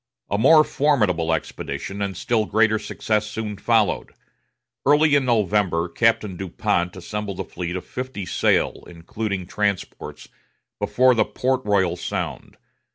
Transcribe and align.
A 0.31 0.37
more 0.39 0.63
formidable 0.63 1.31
expedition, 1.31 2.01
and 2.01 2.17
still 2.17 2.45
greater 2.47 2.79
success 2.79 3.27
soon 3.27 3.55
followed. 3.57 4.15
Early 4.83 5.13
in 5.13 5.25
November, 5.25 5.87
Captain 5.89 6.35
Du 6.37 6.49
Pont 6.49 6.95
assembled 6.95 7.39
a 7.39 7.43
fleet 7.43 7.75
of 7.75 7.85
fifty 7.85 8.25
sail, 8.25 8.83
including 8.87 9.45
transports, 9.45 10.27
before 10.79 11.13
Port 11.25 11.63
Royal 11.65 11.95
Sound. 11.95 12.57